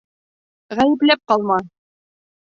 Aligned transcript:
Ғәйепләп 0.79 1.21
ҡалма. 1.31 1.59